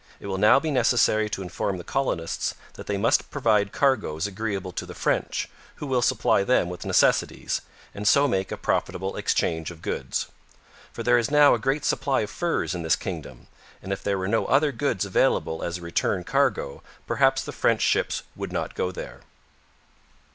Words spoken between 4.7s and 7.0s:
to the French, who will supply them with